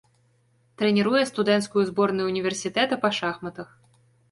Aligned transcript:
Трэніруе 0.81 1.21
студэнцкую 1.31 1.83
зборную 1.91 2.27
ўніверсітэта 2.31 3.01
па 3.07 3.15
шахматах. 3.21 3.69